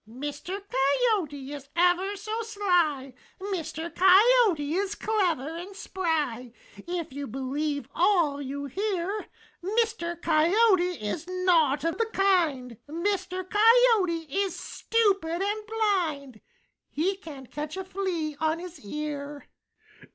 [0.09, 0.59] "Mr.
[0.67, 3.93] Coyote is ever so sly; Mr.
[3.93, 6.51] Coyote is clever and spry;
[6.87, 9.27] If you believe all you hear.
[9.63, 10.19] Mr.
[10.19, 13.47] Coyote is naught of the kind; Mr.
[13.47, 16.41] Coyote is stupid and blind;
[16.89, 19.47] He can't catch a flea on his ear."